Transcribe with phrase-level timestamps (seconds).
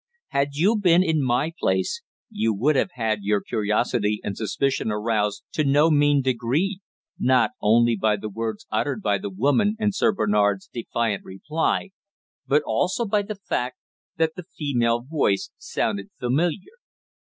[0.29, 5.43] Had you been in my place you would have had your curiosity and suspicion aroused
[5.51, 6.79] to no mean degree
[7.19, 11.91] not only by the words uttered by the woman and Sir Bernard's defiant reply,
[12.47, 13.77] but also by the fact
[14.17, 16.79] that the female voice sounded familiar.